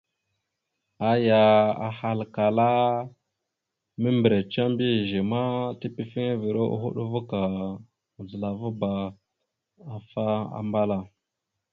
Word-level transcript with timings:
Aya 1.11 1.43
ahalkala 1.87 2.69
ya: 2.75 3.05
«Membireca 4.01 4.63
mbiyez 4.71 5.11
ma, 5.31 5.43
tepefiŋirava 5.79 6.75
hoɗ 6.81 6.97
ava 7.05 7.19
ka 7.29 7.41
mazləlavaba 8.15 8.91
afa 9.95 10.23
ambal 10.59 10.89
a.». 10.97 10.99